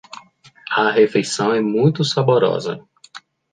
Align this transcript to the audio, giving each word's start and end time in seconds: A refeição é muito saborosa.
A 0.75 0.89
refeição 0.89 1.53
é 1.53 1.61
muito 1.61 2.03
saborosa. 2.03 2.83